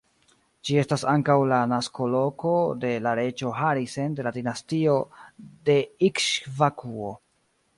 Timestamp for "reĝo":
3.19-3.51